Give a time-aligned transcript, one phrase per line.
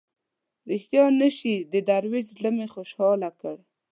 [0.69, 3.55] ریښتیا نه شي د دروېش زړه مې خوشاله کړ.